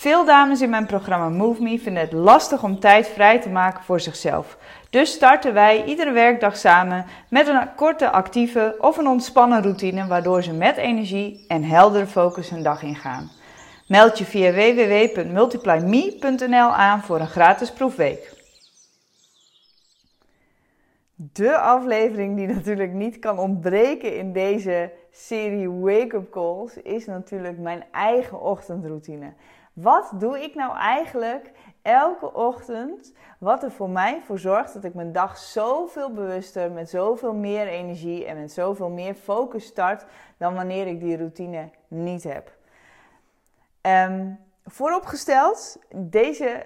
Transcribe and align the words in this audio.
Veel 0.00 0.24
dames 0.24 0.60
in 0.60 0.70
mijn 0.70 0.86
programma 0.86 1.28
Move 1.28 1.62
Me 1.62 1.78
vinden 1.78 2.02
het 2.02 2.12
lastig 2.12 2.62
om 2.62 2.78
tijd 2.78 3.08
vrij 3.08 3.40
te 3.40 3.48
maken 3.48 3.84
voor 3.84 4.00
zichzelf. 4.00 4.58
Dus 4.90 5.12
starten 5.12 5.54
wij 5.54 5.84
iedere 5.84 6.12
werkdag 6.12 6.56
samen 6.56 7.06
met 7.28 7.46
een 7.46 7.74
korte 7.76 8.10
actieve 8.10 8.76
of 8.78 8.96
een 8.96 9.06
ontspannen 9.06 9.62
routine 9.62 10.06
waardoor 10.06 10.42
ze 10.42 10.52
met 10.52 10.76
energie 10.76 11.44
en 11.48 11.62
heldere 11.62 12.06
focus 12.06 12.50
hun 12.50 12.62
dag 12.62 12.82
ingaan. 12.82 13.30
Meld 13.88 14.18
je 14.18 14.24
via 14.24 14.52
www.multiplyme.nl 14.52 16.74
aan 16.74 17.02
voor 17.02 17.20
een 17.20 17.26
gratis 17.26 17.72
proefweek. 17.72 18.32
De 21.14 21.58
aflevering 21.58 22.36
die 22.36 22.46
natuurlijk 22.46 22.92
niet 22.92 23.18
kan 23.18 23.38
ontbreken 23.38 24.16
in 24.16 24.32
deze 24.32 24.92
serie 25.10 25.70
wake-up 25.70 26.30
calls 26.30 26.76
is 26.76 27.06
natuurlijk 27.06 27.58
mijn 27.58 27.84
eigen 27.92 28.40
ochtendroutine. 28.40 29.32
Wat 29.82 30.12
doe 30.14 30.42
ik 30.42 30.54
nou 30.54 30.76
eigenlijk 30.76 31.50
elke 31.82 32.32
ochtend 32.32 33.12
wat 33.38 33.62
er 33.62 33.70
voor 33.70 33.90
mij 33.90 34.20
voor 34.22 34.38
zorgt 34.38 34.74
dat 34.74 34.84
ik 34.84 34.94
mijn 34.94 35.12
dag 35.12 35.38
zoveel 35.38 36.12
bewuster, 36.12 36.70
met 36.70 36.90
zoveel 36.90 37.34
meer 37.34 37.66
energie 37.66 38.26
en 38.26 38.40
met 38.40 38.52
zoveel 38.52 38.90
meer 38.90 39.14
focus 39.14 39.64
start 39.64 40.04
dan 40.36 40.54
wanneer 40.54 40.86
ik 40.86 41.00
die 41.00 41.16
routine 41.16 41.70
niet 41.88 42.22
heb? 42.22 42.52
Um, 43.82 44.38
vooropgesteld, 44.64 45.78
deze 45.94 46.62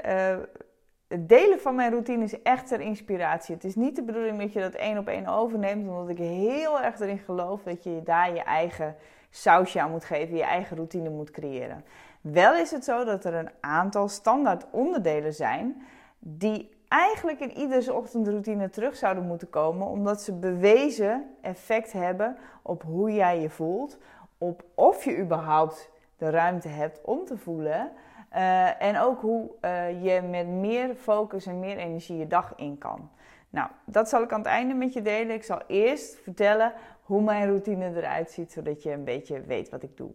het 1.09 1.29
delen 1.29 1.61
van 1.61 1.75
mijn 1.75 1.91
routine 1.91 2.25
is 2.25 2.43
echt 2.43 2.67
ter 2.67 2.81
inspiratie. 2.81 3.55
Het 3.55 3.65
is 3.65 3.75
niet 3.75 3.97
de 3.97 4.03
bedoeling 4.03 4.39
dat 4.39 4.53
je 4.53 4.61
dat 4.61 4.75
één 4.75 4.99
op 4.99 5.09
één 5.09 5.27
overneemt, 5.27 5.89
omdat 5.89 6.09
ik 6.09 6.19
heel 6.19 6.81
erg 6.81 7.01
erin 7.01 7.19
geloof 7.19 7.63
dat 7.63 7.85
je 7.85 8.01
daar 8.05 8.35
je 8.35 8.43
eigen 8.43 8.97
sausje 9.31 9.81
aan 9.81 9.91
moet 9.91 10.05
geven, 10.05 10.37
je 10.37 10.43
eigen 10.43 10.77
routine 10.77 11.11
moet 11.11 11.31
creëren. 11.31 11.85
Wel 12.33 12.55
is 12.55 12.71
het 12.71 12.85
zo 12.85 13.05
dat 13.05 13.25
er 13.25 13.35
een 13.35 13.51
aantal 13.61 14.09
standaard 14.09 14.67
onderdelen 14.71 15.35
zijn 15.35 15.83
die 16.19 16.71
eigenlijk 16.89 17.41
in 17.41 17.57
ieders 17.57 17.89
ochtendroutine 17.89 18.71
terug 18.71 18.97
zouden 18.97 19.27
moeten 19.27 19.51
komen, 19.51 19.87
omdat 19.87 20.23
ze 20.23 20.33
bewezen 20.33 21.25
effect 21.41 21.93
hebben 21.93 22.37
op 22.63 22.83
hoe 22.83 23.13
jij 23.13 23.41
je 23.41 23.51
voelt, 23.51 23.99
op 24.39 24.65
of 24.75 25.05
je 25.05 25.19
überhaupt 25.19 25.91
de 26.17 26.31
ruimte 26.31 26.69
hebt 26.69 27.01
om 27.03 27.25
te 27.25 27.37
voelen. 27.37 27.91
Uh, 28.35 28.83
en 28.83 28.99
ook 28.99 29.21
hoe 29.21 29.51
uh, 29.61 30.05
je 30.05 30.23
met 30.23 30.47
meer 30.47 30.95
focus 30.95 31.47
en 31.47 31.61
meer 31.61 31.77
energie 31.77 32.17
je 32.17 32.27
dag 32.27 32.53
in 32.57 32.79
kan. 32.79 33.11
Nou, 33.51 33.69
dat 33.85 34.09
zal 34.09 34.23
ik 34.23 34.33
aan 34.33 34.39
het 34.39 34.49
einde 34.49 34.75
met 34.75 34.93
je 34.93 35.03
delen. 35.03 35.35
Ik 35.35 35.45
zal 35.45 35.61
eerst 35.67 36.17
vertellen 36.23 36.73
hoe 37.03 37.23
mijn 37.23 37.47
routine 37.47 37.97
eruit 37.97 38.31
ziet, 38.31 38.53
zodat 38.53 38.83
je 38.83 38.93
een 38.93 39.05
beetje 39.05 39.41
weet 39.41 39.69
wat 39.69 39.83
ik 39.83 39.97
doe. 39.97 40.11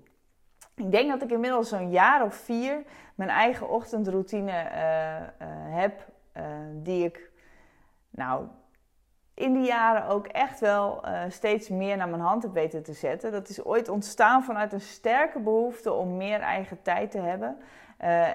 Ik 0.80 0.92
denk 0.92 1.10
dat 1.10 1.22
ik 1.22 1.32
inmiddels 1.32 1.70
zo'n 1.70 1.90
jaar 1.90 2.24
of 2.24 2.36
vier 2.36 2.84
mijn 3.16 3.30
eigen 3.30 3.70
ochtendroutine 3.70 4.52
uh, 4.52 5.46
heb, 5.76 6.06
die 6.74 7.06
ik 7.06 7.32
nou 8.10 8.48
in 9.34 9.54
die 9.54 9.66
jaren 9.66 10.08
ook 10.08 10.28
echt 10.28 10.60
wel 10.60 11.04
steeds 11.28 11.70
meer 11.70 11.98
naar 11.98 12.10
mijn 12.10 12.22
hand 12.22 12.44
heb 12.44 12.54
weten 12.54 12.84
te 12.84 12.94
zetten. 12.94 13.32
Dat 13.32 13.50
is 13.50 13.64
ooit 13.64 13.90
ontstaan 13.90 14.44
vanuit 14.44 14.74
een 14.74 14.82
sterke 14.82 15.40
behoefte 15.40 15.94
om 15.94 16.18
meer 16.18 16.40
eigen 16.40 16.82
tijd 16.82 17.12
te 17.12 17.20
hebben. 17.20 17.58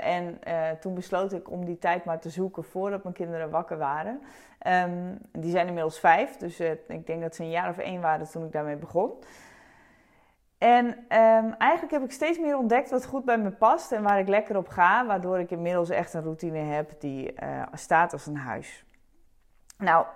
En 0.03 0.39
toen 0.81 0.95
besloot 0.95 1.33
ik 1.33 1.51
om 1.51 1.65
die 1.65 1.79
tijd 1.79 2.05
maar 2.05 2.21
te 2.21 2.31
zoeken 2.31 2.65
voordat 2.65 3.03
mijn 3.03 3.15
kinderen 3.15 3.51
wakker 3.51 3.79
waren. 3.79 4.21
Um, 4.67 5.19
die 5.33 5.51
zijn 5.51 5.67
inmiddels 5.67 6.01
vijf, 6.01 6.37
dus 6.37 6.61
ik 6.89 7.07
denk 7.07 7.23
dat 7.23 7.35
ze 7.35 7.43
een 7.43 7.51
jaar 7.51 7.69
of 7.69 7.79
één 7.79 8.01
waren 8.01 8.31
toen 8.31 8.45
ik 8.45 8.53
daarmee 8.53 8.77
begon. 8.77 9.13
En 10.65 10.87
um, 10.87 11.55
eigenlijk 11.59 11.93
heb 11.93 12.03
ik 12.03 12.13
steeds 12.13 12.39
meer 12.39 12.57
ontdekt 12.57 12.91
wat 12.91 13.07
goed 13.07 13.25
bij 13.25 13.39
me 13.39 13.51
past 13.51 13.93
en 13.93 14.03
waar 14.03 14.19
ik 14.19 14.29
lekker 14.29 14.57
op 14.57 14.69
ga, 14.69 15.07
waardoor 15.07 15.39
ik 15.39 15.51
inmiddels 15.51 15.91
echt 15.91 16.15
een 16.15 16.23
routine 16.23 16.59
heb 16.59 17.01
die 17.01 17.35
staat 17.73 18.13
als 18.13 18.27
een 18.27 18.37
huis. 18.37 18.85
Nou, 19.79 20.07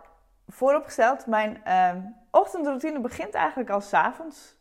vooropgesteld, 0.47 1.27
mijn 1.27 1.65
ehm, 1.65 2.01
ochtendroutine 2.31 3.01
begint 3.01 3.35
eigenlijk 3.35 3.71
al 3.71 3.81
s'avonds. 3.81 4.57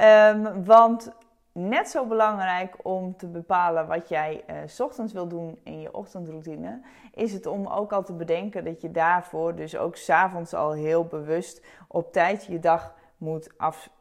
Um, 0.00 0.64
want 0.64 1.12
net 1.52 1.88
zo 1.88 2.06
belangrijk 2.06 2.74
om 2.82 3.16
te 3.16 3.26
bepalen 3.26 3.86
wat 3.86 4.08
jij 4.08 4.44
uh, 4.50 4.56
s 4.66 4.80
ochtends 4.80 5.12
wil 5.12 5.28
doen 5.28 5.60
in 5.64 5.80
je 5.80 5.94
ochtendroutine, 5.94 6.80
is 7.12 7.32
het 7.32 7.46
om 7.46 7.66
ook 7.66 7.92
al 7.92 8.02
te 8.02 8.14
bedenken 8.14 8.64
dat 8.64 8.80
je 8.80 8.90
daarvoor 8.90 9.54
dus 9.54 9.76
ook 9.76 9.96
s'avonds 9.96 10.54
al 10.54 10.72
heel 10.72 11.04
bewust 11.04 11.66
op 11.88 12.12
tijd 12.12 12.44
je 12.44 12.58
dag 12.58 12.94
moet 13.16 13.58
afsluiten. 13.58 13.95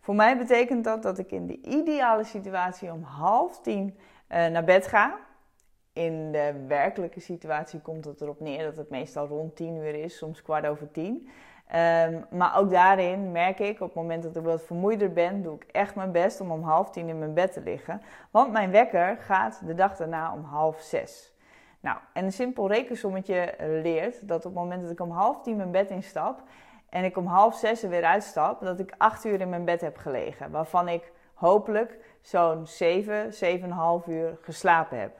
Voor 0.00 0.14
mij 0.14 0.38
betekent 0.38 0.84
dat 0.84 1.02
dat 1.02 1.18
ik 1.18 1.30
in 1.30 1.46
de 1.46 1.60
ideale 1.60 2.24
situatie 2.24 2.92
om 2.92 3.02
half 3.02 3.60
tien 3.60 3.98
uh, 4.28 4.46
naar 4.46 4.64
bed 4.64 4.86
ga. 4.86 5.18
In 5.92 6.32
de 6.32 6.64
werkelijke 6.68 7.20
situatie 7.20 7.80
komt 7.80 8.04
het 8.04 8.20
erop 8.20 8.40
neer 8.40 8.64
dat 8.64 8.76
het 8.76 8.90
meestal 8.90 9.26
rond 9.26 9.56
tien 9.56 9.76
uur 9.76 9.94
is, 9.94 10.16
soms 10.16 10.42
kwart 10.42 10.66
over 10.66 10.90
tien. 10.90 11.28
Um, 11.74 12.24
maar 12.30 12.58
ook 12.58 12.70
daarin 12.70 13.32
merk 13.32 13.58
ik, 13.58 13.80
op 13.80 13.86
het 13.86 13.94
moment 13.94 14.22
dat 14.22 14.36
ik 14.36 14.42
wat 14.42 14.62
vermoeider 14.62 15.12
ben, 15.12 15.42
doe 15.42 15.54
ik 15.54 15.64
echt 15.70 15.94
mijn 15.94 16.12
best 16.12 16.40
om 16.40 16.50
om 16.50 16.62
half 16.62 16.90
tien 16.90 17.08
in 17.08 17.18
mijn 17.18 17.34
bed 17.34 17.52
te 17.52 17.62
liggen. 17.62 18.02
Want 18.30 18.52
mijn 18.52 18.70
wekker 18.70 19.16
gaat 19.20 19.62
de 19.66 19.74
dag 19.74 19.96
daarna 19.96 20.32
om 20.32 20.44
half 20.44 20.80
zes. 20.80 21.34
Nou, 21.80 21.98
en 22.12 22.24
een 22.24 22.32
simpel 22.32 22.68
rekensommetje 22.68 23.54
leert 23.58 24.28
dat 24.28 24.38
op 24.38 24.54
het 24.54 24.62
moment 24.62 24.82
dat 24.82 24.90
ik 24.90 25.00
om 25.00 25.10
half 25.10 25.40
tien 25.40 25.56
mijn 25.56 25.70
bed 25.70 25.90
instap 25.90 26.42
en 26.94 27.04
ik 27.04 27.16
om 27.16 27.26
half 27.26 27.54
zes 27.56 27.82
er 27.82 27.88
weer 27.88 28.04
uitstap, 28.04 28.60
dat 28.60 28.78
ik 28.78 28.94
acht 28.98 29.24
uur 29.24 29.40
in 29.40 29.48
mijn 29.48 29.64
bed 29.64 29.80
heb 29.80 29.96
gelegen. 29.96 30.50
Waarvan 30.50 30.88
ik 30.88 31.12
hopelijk 31.34 31.98
zo'n 32.20 32.66
zeven, 32.66 33.34
zeven 33.34 33.70
en 33.70 33.74
half 33.74 34.06
uur 34.06 34.38
geslapen 34.40 35.00
heb. 35.00 35.16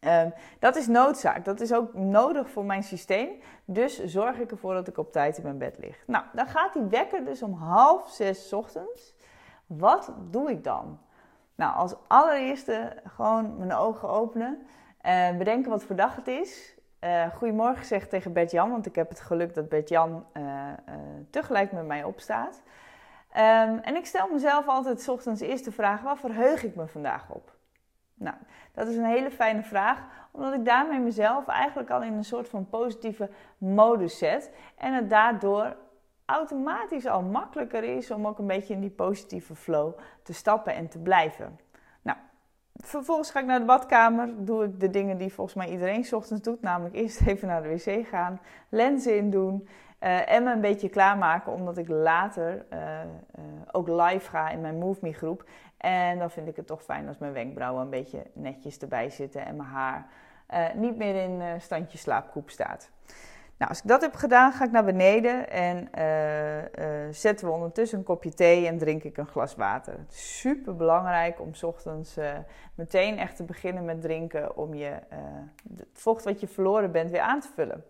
Um, 0.00 0.34
dat 0.58 0.76
is 0.76 0.86
noodzaak. 0.86 1.44
Dat 1.44 1.60
is 1.60 1.72
ook 1.72 1.94
nodig 1.94 2.50
voor 2.50 2.64
mijn 2.64 2.82
systeem. 2.82 3.28
Dus 3.64 4.04
zorg 4.04 4.38
ik 4.38 4.50
ervoor 4.50 4.74
dat 4.74 4.88
ik 4.88 4.98
op 4.98 5.12
tijd 5.12 5.36
in 5.36 5.42
mijn 5.42 5.58
bed 5.58 5.78
lig. 5.78 6.02
Nou, 6.06 6.24
dan 6.32 6.46
gaat 6.46 6.72
die 6.72 6.82
wekker 6.82 7.24
dus 7.24 7.42
om 7.42 7.52
half 7.52 8.08
zes 8.08 8.52
ochtends. 8.52 9.14
Wat 9.66 10.12
doe 10.30 10.50
ik 10.50 10.64
dan? 10.64 10.98
Nou, 11.54 11.76
als 11.76 11.94
allereerste 12.06 12.96
gewoon 13.06 13.56
mijn 13.56 13.72
ogen 13.72 14.08
openen. 14.08 14.66
Uh, 15.02 15.36
bedenken 15.36 15.70
wat 15.70 15.84
voor 15.84 15.96
dag 15.96 16.16
het 16.16 16.28
is. 16.28 16.73
Uh, 17.04 17.26
goedemorgen 17.26 17.84
zeg 17.84 18.06
tegen 18.06 18.32
Bert-Jan, 18.32 18.70
want 18.70 18.86
ik 18.86 18.94
heb 18.94 19.08
het 19.08 19.20
geluk 19.20 19.54
dat 19.54 19.68
Bert-Jan 19.68 20.26
uh, 20.36 20.44
tegelijk 21.30 21.72
met 21.72 21.86
mij 21.86 22.04
opstaat. 22.04 22.62
Um, 23.36 23.78
en 23.78 23.96
ik 23.96 24.06
stel 24.06 24.28
mezelf 24.32 24.66
altijd 24.66 25.00
s 25.00 25.08
ochtends 25.08 25.40
eerst 25.40 25.64
de 25.64 25.72
vraag, 25.72 26.02
waar 26.02 26.16
verheug 26.16 26.64
ik 26.64 26.74
me 26.74 26.86
vandaag 26.86 27.30
op? 27.30 27.52
Nou, 28.14 28.36
dat 28.72 28.88
is 28.88 28.96
een 28.96 29.04
hele 29.04 29.30
fijne 29.30 29.62
vraag, 29.62 30.02
omdat 30.30 30.54
ik 30.54 30.64
daarmee 30.64 30.98
mezelf 30.98 31.48
eigenlijk 31.48 31.90
al 31.90 32.02
in 32.02 32.12
een 32.12 32.24
soort 32.24 32.48
van 32.48 32.68
positieve 32.68 33.30
modus 33.58 34.18
zet. 34.18 34.50
En 34.78 34.94
het 34.94 35.10
daardoor 35.10 35.76
automatisch 36.24 37.06
al 37.06 37.22
makkelijker 37.22 37.84
is 37.84 38.10
om 38.10 38.26
ook 38.26 38.38
een 38.38 38.46
beetje 38.46 38.74
in 38.74 38.80
die 38.80 38.90
positieve 38.90 39.54
flow 39.54 39.98
te 40.22 40.32
stappen 40.32 40.74
en 40.74 40.88
te 40.88 40.98
blijven. 40.98 41.58
Vervolgens 42.82 43.30
ga 43.30 43.40
ik 43.40 43.46
naar 43.46 43.58
de 43.58 43.64
badkamer, 43.64 44.28
doe 44.36 44.64
ik 44.64 44.80
de 44.80 44.90
dingen 44.90 45.18
die 45.18 45.32
volgens 45.32 45.56
mij 45.56 45.68
iedereen 45.68 46.06
ochtends 46.12 46.42
doet, 46.42 46.62
namelijk 46.62 46.94
eerst 46.94 47.20
even 47.26 47.48
naar 47.48 47.62
de 47.62 47.68
wc 47.68 48.06
gaan, 48.06 48.40
lenzen 48.68 49.16
in 49.16 49.30
doen. 49.30 49.68
Uh, 50.00 50.30
en 50.30 50.42
me 50.42 50.52
een 50.52 50.60
beetje 50.60 50.88
klaarmaken, 50.88 51.52
omdat 51.52 51.78
ik 51.78 51.88
later 51.88 52.64
uh, 52.72 52.78
uh, 52.78 53.44
ook 53.72 53.88
live 53.88 54.30
ga 54.30 54.48
in 54.50 54.60
mijn 54.60 54.78
Move 54.78 54.98
Me 55.02 55.12
groep. 55.12 55.44
En 55.76 56.18
dan 56.18 56.30
vind 56.30 56.48
ik 56.48 56.56
het 56.56 56.66
toch 56.66 56.82
fijn 56.82 57.08
als 57.08 57.18
mijn 57.18 57.32
wenkbrauwen 57.32 57.82
een 57.82 57.90
beetje 57.90 58.22
netjes 58.32 58.78
erbij 58.78 59.10
zitten 59.10 59.46
en 59.46 59.56
mijn 59.56 59.68
haar 59.68 60.06
niet 60.74 60.96
meer 60.96 61.22
in 61.22 61.60
standje 61.60 61.98
slaapkoep 61.98 62.50
staat. 62.50 62.90
Nou, 63.58 63.70
als 63.70 63.78
ik 63.82 63.88
dat 63.88 64.00
heb 64.00 64.14
gedaan, 64.14 64.52
ga 64.52 64.64
ik 64.64 64.70
naar 64.70 64.84
beneden 64.84 65.50
en 65.50 65.88
zetten 67.14 67.46
we 67.46 67.52
ondertussen 67.52 67.98
een 67.98 68.04
kopje 68.04 68.34
thee 68.34 68.66
en 68.66 68.78
drink 68.78 69.02
ik 69.02 69.16
een 69.16 69.26
glas 69.26 69.54
water. 69.54 69.92
Het 69.92 70.12
is 70.12 70.40
super 70.40 70.76
belangrijk 70.76 71.40
om 71.40 71.50
ochtends 71.62 72.16
meteen 72.74 73.18
echt 73.18 73.36
te 73.36 73.44
beginnen 73.44 73.84
met 73.84 74.00
drinken 74.00 74.56
om 74.56 74.74
je, 74.74 74.98
het 75.76 75.86
vocht 75.92 76.24
wat 76.24 76.40
je 76.40 76.48
verloren 76.48 76.92
bent 76.92 77.10
weer 77.10 77.20
aan 77.20 77.40
te 77.40 77.48
vullen. 77.54 77.84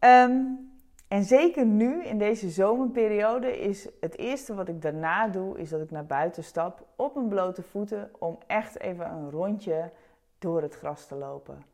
Um, 0.00 0.68
En 1.08 1.24
zeker 1.24 1.66
nu 1.66 2.04
in 2.04 2.18
deze 2.18 2.50
zomerperiode 2.50 3.60
is 3.60 3.88
het 4.00 4.18
eerste 4.18 4.54
wat 4.54 4.68
ik 4.68 4.82
daarna 4.82 5.28
doe, 5.28 5.58
is 5.58 5.70
dat 5.70 5.80
ik 5.80 5.90
naar 5.90 6.06
buiten 6.06 6.44
stap 6.44 6.86
op 6.96 7.14
mijn 7.14 7.28
blote 7.28 7.62
voeten 7.62 8.10
om 8.18 8.38
echt 8.46 8.78
even 8.80 9.10
een 9.10 9.30
rondje 9.30 9.90
door 10.38 10.62
het 10.62 10.74
gras 10.74 11.06
te 11.06 11.14
lopen. 11.14 11.64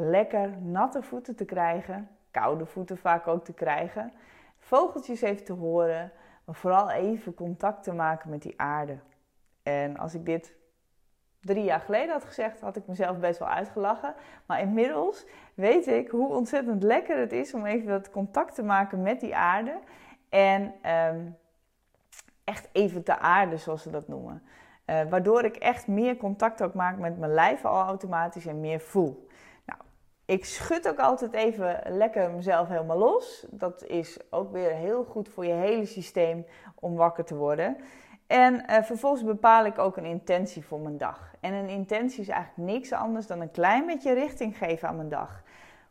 Lekker 0.00 0.62
natte 0.62 1.02
voeten 1.02 1.36
te 1.36 1.44
krijgen, 1.44 2.08
koude 2.30 2.66
voeten 2.66 2.98
vaak 2.98 3.26
ook 3.26 3.44
te 3.44 3.52
krijgen, 3.52 4.12
vogeltjes 4.58 5.20
even 5.20 5.44
te 5.44 5.52
horen, 5.52 6.12
maar 6.44 6.54
vooral 6.54 6.90
even 6.90 7.34
contact 7.34 7.82
te 7.82 7.92
maken 7.92 8.30
met 8.30 8.42
die 8.42 8.60
aarde. 8.60 8.98
En 9.62 9.96
als 9.96 10.14
ik 10.14 10.26
dit 10.26 10.56
drie 11.40 11.64
jaar 11.64 11.80
geleden 11.80 12.12
had 12.12 12.24
gezegd, 12.24 12.60
had 12.60 12.76
ik 12.76 12.86
mezelf 12.86 13.18
best 13.18 13.38
wel 13.38 13.48
uitgelachen. 13.48 14.14
Maar 14.46 14.60
inmiddels 14.60 15.26
weet 15.54 15.86
ik 15.86 16.08
hoe 16.08 16.28
ontzettend 16.28 16.82
lekker 16.82 17.18
het 17.18 17.32
is 17.32 17.54
om 17.54 17.66
even 17.66 17.88
dat 17.88 18.10
contact 18.10 18.54
te 18.54 18.62
maken 18.62 19.02
met 19.02 19.20
die 19.20 19.36
aarde. 19.36 19.78
En 20.28 20.74
ehm, 20.82 21.20
echt 22.44 22.68
even 22.72 23.02
te 23.02 23.18
aarde, 23.18 23.56
zoals 23.56 23.82
ze 23.82 23.90
dat 23.90 24.08
noemen. 24.08 24.42
Uh, 24.86 25.00
waardoor 25.10 25.44
ik 25.44 25.56
echt 25.56 25.86
meer 25.86 26.16
contact 26.16 26.62
ook 26.62 26.74
maak 26.74 26.98
met 26.98 27.18
mijn 27.18 27.32
lijf 27.32 27.64
al 27.64 27.86
automatisch 27.86 28.46
en 28.46 28.60
meer 28.60 28.80
voel. 28.80 29.27
Ik 30.28 30.44
schud 30.44 30.88
ook 30.88 30.98
altijd 30.98 31.32
even 31.32 31.80
lekker 31.86 32.30
mezelf 32.30 32.68
helemaal 32.68 32.98
los. 32.98 33.46
Dat 33.50 33.84
is 33.84 34.18
ook 34.30 34.52
weer 34.52 34.70
heel 34.70 35.04
goed 35.04 35.28
voor 35.28 35.46
je 35.46 35.52
hele 35.52 35.86
systeem 35.86 36.46
om 36.74 36.96
wakker 36.96 37.24
te 37.24 37.34
worden. 37.34 37.76
En 38.26 38.54
uh, 38.54 38.82
vervolgens 38.82 39.24
bepaal 39.24 39.64
ik 39.64 39.78
ook 39.78 39.96
een 39.96 40.04
intentie 40.04 40.64
voor 40.64 40.80
mijn 40.80 40.98
dag. 40.98 41.34
En 41.40 41.52
een 41.52 41.68
intentie 41.68 42.20
is 42.20 42.28
eigenlijk 42.28 42.70
niks 42.70 42.92
anders 42.92 43.26
dan 43.26 43.40
een 43.40 43.50
klein 43.50 43.86
beetje 43.86 44.12
richting 44.12 44.58
geven 44.58 44.88
aan 44.88 44.96
mijn 44.96 45.08
dag. 45.08 45.42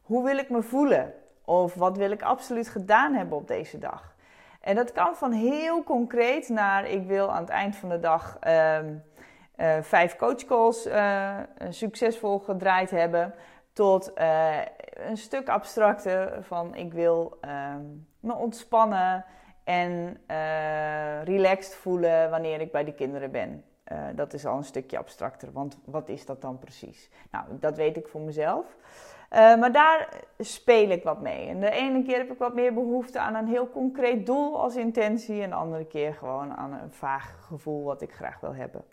Hoe 0.01 0.23
wil 0.23 0.37
ik 0.37 0.49
me 0.49 0.61
voelen? 0.61 1.13
Of 1.45 1.73
wat 1.73 1.97
wil 1.97 2.11
ik 2.11 2.21
absoluut 2.21 2.69
gedaan 2.69 3.13
hebben 3.13 3.37
op 3.37 3.47
deze 3.47 3.77
dag? 3.77 4.15
En 4.61 4.75
dat 4.75 4.91
kan 4.91 5.15
van 5.15 5.31
heel 5.31 5.83
concreet 5.83 6.49
naar 6.49 6.89
ik 6.89 7.05
wil 7.05 7.31
aan 7.31 7.41
het 7.41 7.49
eind 7.49 7.75
van 7.75 7.89
de 7.89 7.99
dag 7.99 8.37
uh, 8.47 8.77
uh, 9.57 9.77
vijf 9.81 10.15
coachcalls 10.15 10.87
uh, 10.87 11.37
succesvol 11.69 12.39
gedraaid 12.39 12.91
hebben. 12.91 13.33
Tot 13.77 14.11
een 14.93 15.17
stuk 15.17 15.49
abstracter 15.49 16.43
van 16.43 16.75
ik 16.75 16.93
wil 16.93 17.37
ehm, 17.41 17.83
me 18.19 18.35
ontspannen 18.35 19.25
en 19.63 20.17
relaxed 21.23 21.75
voelen 21.75 22.29
wanneer 22.29 22.61
ik 22.61 22.71
bij 22.71 22.83
de 22.83 22.93
kinderen 22.93 23.31
ben. 23.31 23.63
Uh, 23.91 23.97
dat 24.15 24.33
is 24.33 24.45
al 24.45 24.57
een 24.57 24.63
stukje 24.63 24.97
abstracter, 24.97 25.51
want 25.51 25.79
wat 25.85 26.09
is 26.09 26.25
dat 26.25 26.41
dan 26.41 26.59
precies? 26.59 27.09
Nou, 27.31 27.45
dat 27.59 27.77
weet 27.77 27.97
ik 27.97 28.07
voor 28.07 28.21
mezelf. 28.21 28.65
Maar 29.29 29.71
daar 29.71 30.09
speel 30.39 30.89
ik 30.89 31.03
wat 31.03 31.21
mee. 31.21 31.47
En 31.47 31.59
de 31.59 31.71
ene 31.71 32.03
keer 32.03 32.17
heb 32.17 32.31
ik 32.31 32.37
wat 32.37 32.53
meer 32.53 32.73
behoefte 32.73 33.19
aan 33.19 33.35
een 33.35 33.47
heel 33.47 33.69
concreet 33.69 34.25
doel 34.25 34.61
als 34.61 34.75
intentie, 34.75 35.41
en 35.41 35.49
de 35.49 35.55
andere 35.55 35.85
keer 35.85 36.13
gewoon 36.13 36.53
aan 36.53 36.73
een 36.73 36.93
vaag 36.93 37.45
gevoel 37.47 37.83
wat 37.83 38.01
ik 38.01 38.13
graag 38.13 38.39
wil 38.39 38.55
hebben. 38.55 38.83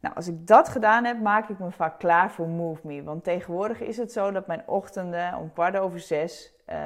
Nou, 0.00 0.14
als 0.14 0.28
ik 0.28 0.46
dat 0.46 0.68
gedaan 0.68 1.04
heb, 1.04 1.20
maak 1.20 1.48
ik 1.48 1.58
me 1.58 1.70
vaak 1.70 1.98
klaar 1.98 2.30
voor 2.30 2.48
Move 2.48 2.86
Me. 2.86 3.02
Want 3.02 3.24
tegenwoordig 3.24 3.80
is 3.80 3.96
het 3.96 4.12
zo 4.12 4.30
dat 4.32 4.46
mijn 4.46 4.62
ochtenden 4.66 5.36
om 5.36 5.52
kwart 5.52 5.76
over 5.76 6.00
zes 6.00 6.54
uh, 6.70 6.76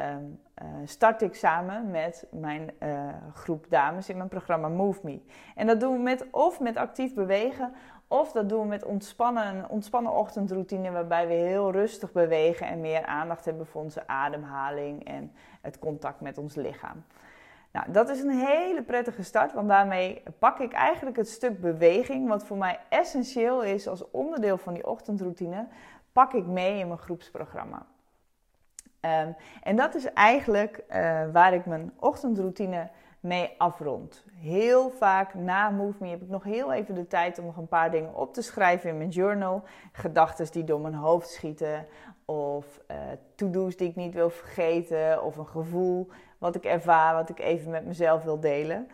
uh, 0.62 0.68
start 0.84 1.22
ik 1.22 1.34
samen 1.34 1.90
met 1.90 2.26
mijn 2.30 2.70
uh, 2.82 3.08
groep 3.34 3.66
dames 3.68 4.08
in 4.08 4.16
mijn 4.16 4.28
programma 4.28 4.68
Move 4.68 5.00
Me. 5.02 5.20
En 5.54 5.66
dat 5.66 5.80
doen 5.80 5.92
we 5.92 5.98
met 5.98 6.26
of 6.30 6.60
met 6.60 6.76
actief 6.76 7.14
bewegen, 7.14 7.72
of 8.08 8.32
dat 8.32 8.48
doen 8.48 8.60
we 8.60 8.66
met 8.66 8.84
ontspannen, 8.84 9.46
een 9.46 9.68
ontspannen 9.68 10.12
ochtendroutine 10.12 10.90
waarbij 10.90 11.26
we 11.26 11.34
heel 11.34 11.72
rustig 11.72 12.12
bewegen 12.12 12.66
en 12.66 12.80
meer 12.80 13.06
aandacht 13.06 13.44
hebben 13.44 13.66
voor 13.66 13.82
onze 13.82 14.06
ademhaling 14.06 15.04
en 15.04 15.32
het 15.60 15.78
contact 15.78 16.20
met 16.20 16.38
ons 16.38 16.54
lichaam. 16.54 17.04
Nou, 17.72 17.92
dat 17.92 18.08
is 18.08 18.20
een 18.20 18.30
hele 18.30 18.82
prettige 18.82 19.22
start, 19.22 19.52
want 19.52 19.68
daarmee 19.68 20.22
pak 20.38 20.58
ik 20.58 20.72
eigenlijk 20.72 21.16
het 21.16 21.28
stuk 21.28 21.60
beweging, 21.60 22.28
wat 22.28 22.44
voor 22.44 22.56
mij 22.56 22.80
essentieel 22.88 23.62
is 23.62 23.88
als 23.88 24.10
onderdeel 24.10 24.58
van 24.58 24.74
die 24.74 24.86
ochtendroutine, 24.86 25.66
pak 26.12 26.32
ik 26.32 26.46
mee 26.46 26.78
in 26.78 26.86
mijn 26.86 26.98
groepsprogramma. 26.98 27.86
Um, 29.00 29.36
en 29.62 29.76
dat 29.76 29.94
is 29.94 30.12
eigenlijk 30.12 30.84
uh, 30.88 30.94
waar 31.32 31.54
ik 31.54 31.66
mijn 31.66 31.92
ochtendroutine 31.98 32.90
mee 33.20 33.54
afrond. 33.58 34.24
Heel 34.32 34.90
vaak 34.90 35.34
na 35.34 35.70
Move 35.70 35.96
Me 36.00 36.08
heb 36.08 36.22
ik 36.22 36.28
nog 36.28 36.44
heel 36.44 36.72
even 36.72 36.94
de 36.94 37.06
tijd 37.06 37.38
om 37.38 37.44
nog 37.44 37.56
een 37.56 37.68
paar 37.68 37.90
dingen 37.90 38.14
op 38.14 38.34
te 38.34 38.42
schrijven 38.42 38.90
in 38.90 38.96
mijn 38.96 39.08
journal. 39.08 39.62
Gedachten 39.92 40.52
die 40.52 40.64
door 40.64 40.80
mijn 40.80 40.94
hoofd 40.94 41.30
schieten, 41.30 41.86
of 42.24 42.80
uh, 42.90 42.96
to-do's 43.34 43.76
die 43.76 43.88
ik 43.88 43.96
niet 43.96 44.14
wil 44.14 44.30
vergeten, 44.30 45.22
of 45.22 45.36
een 45.36 45.46
gevoel 45.46 46.08
wat 46.42 46.54
ik 46.54 46.64
ervaar, 46.64 47.14
wat 47.14 47.28
ik 47.28 47.38
even 47.38 47.70
met 47.70 47.86
mezelf 47.86 48.22
wil 48.22 48.40
delen. 48.40 48.88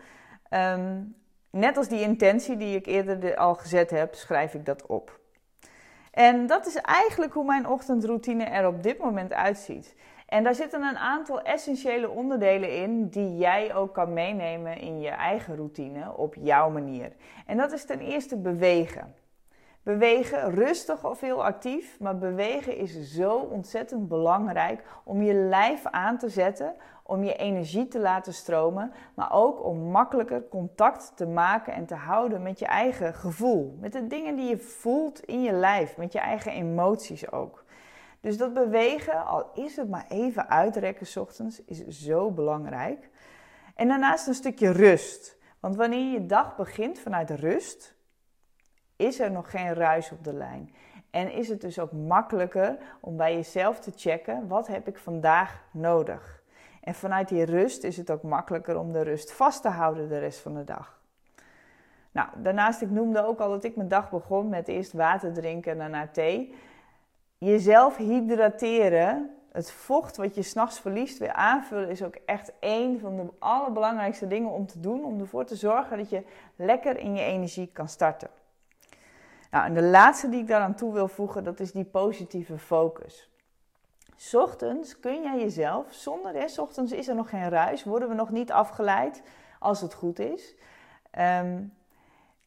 Um, 0.49 1.15
net 1.49 1.77
als 1.77 1.87
die 1.87 2.01
intentie 2.01 2.57
die 2.57 2.75
ik 2.75 2.85
eerder 2.85 3.35
al 3.35 3.55
gezet 3.55 3.89
heb, 3.89 4.15
schrijf 4.15 4.53
ik 4.53 4.65
dat 4.65 4.85
op. 4.85 5.19
En 6.11 6.47
dat 6.47 6.67
is 6.67 6.75
eigenlijk 6.75 7.33
hoe 7.33 7.45
mijn 7.45 7.67
ochtendroutine 7.67 8.43
er 8.43 8.67
op 8.67 8.83
dit 8.83 8.97
moment 8.97 9.33
uitziet. 9.33 9.95
En 10.27 10.43
daar 10.43 10.55
zitten 10.55 10.81
een 10.81 10.97
aantal 10.97 11.41
essentiële 11.41 12.09
onderdelen 12.09 12.75
in 12.75 13.07
die 13.07 13.37
jij 13.37 13.75
ook 13.75 13.93
kan 13.93 14.13
meenemen 14.13 14.77
in 14.77 14.99
je 14.99 15.09
eigen 15.09 15.55
routine 15.55 16.17
op 16.17 16.35
jouw 16.35 16.69
manier. 16.69 17.11
En 17.45 17.57
dat 17.57 17.71
is 17.71 17.85
ten 17.85 17.99
eerste 17.99 18.37
bewegen. 18.37 19.13
Bewegen, 19.89 20.51
rustig 20.51 21.05
of 21.05 21.19
heel 21.19 21.43
actief, 21.43 21.99
maar 21.99 22.17
bewegen 22.17 22.77
is 22.77 23.11
zo 23.11 23.35
ontzettend 23.35 24.07
belangrijk 24.07 24.83
om 25.03 25.21
je 25.21 25.33
lijf 25.33 25.85
aan 25.85 26.17
te 26.17 26.29
zetten, 26.29 26.75
om 27.03 27.23
je 27.23 27.35
energie 27.35 27.87
te 27.87 27.99
laten 27.99 28.33
stromen, 28.33 28.91
maar 29.15 29.33
ook 29.33 29.63
om 29.63 29.77
makkelijker 29.77 30.47
contact 30.47 31.11
te 31.15 31.27
maken 31.27 31.73
en 31.73 31.85
te 31.85 31.95
houden 31.95 32.41
met 32.41 32.59
je 32.59 32.65
eigen 32.65 33.13
gevoel, 33.13 33.77
met 33.79 33.91
de 33.91 34.07
dingen 34.07 34.35
die 34.35 34.49
je 34.49 34.57
voelt 34.57 35.23
in 35.23 35.41
je 35.41 35.51
lijf, 35.51 35.97
met 35.97 36.11
je 36.11 36.19
eigen 36.19 36.51
emoties 36.51 37.31
ook. 37.31 37.63
Dus 38.21 38.37
dat 38.37 38.53
bewegen, 38.53 39.25
al 39.25 39.51
is 39.53 39.75
het 39.75 39.89
maar 39.89 40.05
even 40.09 40.49
uitrekken 40.49 41.07
s 41.07 41.17
ochtends, 41.17 41.63
is 41.65 41.87
zo 41.87 42.31
belangrijk. 42.31 43.09
En 43.75 43.87
daarnaast 43.87 44.27
een 44.27 44.33
stukje 44.33 44.71
rust. 44.71 45.37
Want 45.59 45.75
wanneer 45.75 46.11
je 46.11 46.25
dag 46.25 46.55
begint 46.55 46.99
vanuit 46.99 47.29
rust, 47.29 47.97
is 48.99 49.19
er 49.19 49.31
nog 49.31 49.51
geen 49.51 49.73
ruis 49.73 50.11
op 50.11 50.23
de 50.23 50.33
lijn. 50.33 50.73
En 51.09 51.31
is 51.31 51.49
het 51.49 51.61
dus 51.61 51.79
ook 51.79 51.91
makkelijker 51.91 52.77
om 52.99 53.17
bij 53.17 53.33
jezelf 53.33 53.79
te 53.79 53.91
checken, 53.95 54.47
wat 54.47 54.67
heb 54.67 54.87
ik 54.87 54.97
vandaag 54.97 55.63
nodig? 55.71 56.41
En 56.83 56.93
vanuit 56.93 57.27
die 57.27 57.45
rust 57.45 57.83
is 57.83 57.97
het 57.97 58.11
ook 58.11 58.23
makkelijker 58.23 58.79
om 58.79 58.91
de 58.91 59.01
rust 59.01 59.31
vast 59.31 59.61
te 59.61 59.69
houden 59.69 60.09
de 60.09 60.19
rest 60.19 60.39
van 60.39 60.53
de 60.53 60.63
dag. 60.63 60.99
Nou, 62.11 62.27
daarnaast, 62.37 62.81
ik 62.81 62.89
noemde 62.89 63.25
ook 63.25 63.39
al 63.39 63.49
dat 63.49 63.63
ik 63.63 63.75
mijn 63.75 63.87
dag 63.87 64.09
begon 64.09 64.49
met 64.49 64.67
eerst 64.67 64.93
water 64.93 65.33
drinken 65.33 65.71
en 65.71 65.77
daarna 65.77 66.07
thee 66.07 66.55
jezelf 67.39 67.97
hydrateren, 67.97 69.29
het 69.51 69.71
vocht 69.71 70.17
wat 70.17 70.35
je 70.35 70.41
s'nachts 70.41 70.79
verliest, 70.79 71.17
weer 71.17 71.33
aanvullen, 71.33 71.89
is 71.89 72.03
ook 72.03 72.15
echt 72.25 72.51
een 72.59 72.99
van 72.99 73.15
de 73.15 73.25
allerbelangrijkste 73.39 74.27
dingen 74.27 74.51
om 74.51 74.67
te 74.67 74.79
doen. 74.79 75.03
Om 75.03 75.19
ervoor 75.19 75.45
te 75.45 75.55
zorgen 75.55 75.97
dat 75.97 76.09
je 76.09 76.23
lekker 76.55 76.97
in 76.97 77.15
je 77.15 77.21
energie 77.21 77.69
kan 77.73 77.87
starten. 77.87 78.29
Nou, 79.51 79.65
en 79.65 79.73
de 79.73 79.83
laatste 79.83 80.29
die 80.29 80.39
ik 80.39 80.47
daaraan 80.47 80.75
toe 80.75 80.93
wil 80.93 81.07
voegen, 81.07 81.43
dat 81.43 81.59
is 81.59 81.71
die 81.71 81.85
positieve 81.85 82.57
focus. 82.57 83.29
Ochtends 84.33 84.99
kun 84.99 85.21
jij 85.21 85.39
jezelf, 85.39 85.93
zonder, 85.93 86.33
hè, 86.33 86.45
ochtends 86.61 86.91
is 86.91 87.07
er 87.07 87.15
nog 87.15 87.29
geen 87.29 87.49
ruis, 87.49 87.83
worden 87.83 88.09
we 88.09 88.15
nog 88.15 88.29
niet 88.29 88.51
afgeleid 88.51 89.21
als 89.59 89.81
het 89.81 89.93
goed 89.93 90.19
is. 90.19 90.55
Um, 91.19 91.77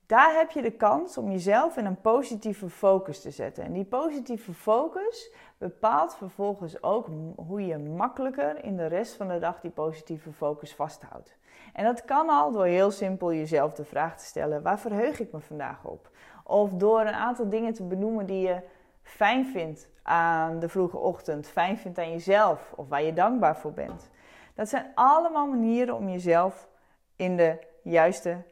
daar 0.07 0.35
heb 0.35 0.51
je 0.51 0.63
de 0.63 0.71
kans 0.71 1.19
om 1.19 1.31
jezelf 1.31 1.77
in 1.77 1.85
een 1.85 2.01
positieve 2.01 2.71
focus 2.71 3.21
te 3.21 3.31
zetten. 3.31 3.65
En 3.65 3.73
die 3.73 3.85
positieve 3.85 4.53
focus 4.53 5.33
bepaalt 5.59 6.15
vervolgens 6.15 6.83
ook 6.83 7.07
hoe 7.37 7.67
je 7.67 7.79
makkelijker 7.79 8.65
in 8.65 8.77
de 8.77 8.87
rest 8.87 9.15
van 9.15 9.29
de 9.29 9.39
dag 9.39 9.61
die 9.61 9.71
positieve 9.71 10.33
focus 10.33 10.75
vasthoudt. 10.75 11.37
En 11.73 11.85
dat 11.85 12.05
kan 12.05 12.29
al 12.29 12.53
door 12.53 12.65
heel 12.65 12.91
simpel 12.91 13.33
jezelf 13.33 13.75
de 13.75 13.85
vraag 13.85 14.19
te 14.19 14.25
stellen: 14.25 14.63
waar 14.63 14.79
verheug 14.79 15.21
ik 15.21 15.33
me 15.33 15.41
vandaag 15.41 15.85
op? 15.85 16.11
Of 16.45 16.71
door 16.71 17.01
een 17.01 17.15
aantal 17.15 17.49
dingen 17.49 17.73
te 17.73 17.83
benoemen 17.83 18.27
die 18.27 18.41
je 18.47 18.61
fijn 19.03 19.47
vindt 19.47 19.89
aan 20.03 20.59
de 20.59 20.69
vroege 20.69 20.99
ochtend, 20.99 21.49
fijn 21.49 21.79
vindt 21.79 21.99
aan 21.99 22.11
jezelf 22.11 22.73
of 22.77 22.89
waar 22.89 23.03
je 23.03 23.13
dankbaar 23.13 23.57
voor 23.57 23.73
bent. 23.73 24.11
Dat 24.55 24.69
zijn 24.69 24.87
allemaal 24.95 25.47
manieren 25.47 25.97
om 25.97 26.09
jezelf 26.09 26.69
in 27.17 27.37
de 27.37 27.59
juiste 27.83 28.43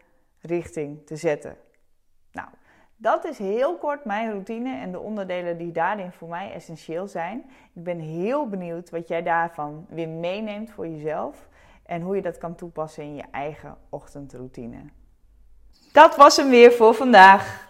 richting 0.40 1.06
te 1.06 1.16
zetten. 1.16 1.56
Nou, 2.32 2.48
dat 2.96 3.24
is 3.24 3.38
heel 3.38 3.76
kort 3.76 4.04
mijn 4.04 4.30
routine 4.30 4.76
en 4.76 4.92
de 4.92 5.00
onderdelen 5.00 5.58
die 5.58 5.72
daarin 5.72 6.12
voor 6.12 6.28
mij 6.28 6.52
essentieel 6.52 7.08
zijn. 7.08 7.50
Ik 7.74 7.84
ben 7.84 7.98
heel 7.98 8.48
benieuwd 8.48 8.90
wat 8.90 9.08
jij 9.08 9.22
daarvan 9.22 9.86
weer 9.88 10.08
meeneemt 10.08 10.70
voor 10.70 10.88
jezelf 10.88 11.48
en 11.82 12.02
hoe 12.02 12.16
je 12.16 12.22
dat 12.22 12.38
kan 12.38 12.54
toepassen 12.54 13.02
in 13.02 13.14
je 13.14 13.24
eigen 13.30 13.76
ochtendroutine. 13.88 14.78
Dat 15.92 16.16
was 16.16 16.36
hem 16.36 16.48
weer 16.48 16.72
voor 16.72 16.94
vandaag. 16.94 17.69